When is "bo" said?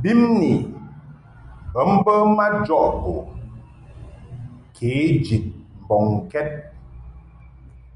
3.02-3.14